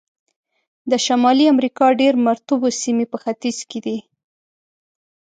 د 0.91 0.93
شمالي 1.05 1.45
امریکا 1.53 1.85
ډېر 2.01 2.13
مرطوبو 2.27 2.67
سیمې 2.81 3.05
په 3.11 3.17
ختیځ 3.23 3.57
کې 3.69 3.79
دي. 3.85 3.97